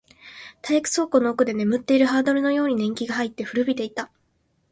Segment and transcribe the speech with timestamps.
[0.63, 4.09] 体育倉庫の奥で眠っているハードルのように年季が入って、古びていた